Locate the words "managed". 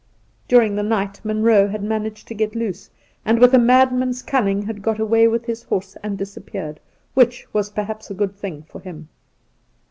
1.83-2.27